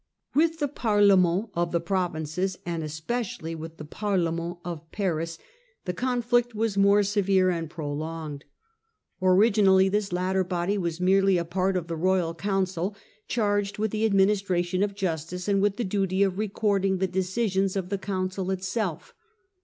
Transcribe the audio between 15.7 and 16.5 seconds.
the duty of